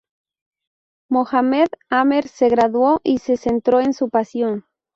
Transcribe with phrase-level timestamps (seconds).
[1.11, 4.65] Mohammed Amer se graduó y se centró en su pasión.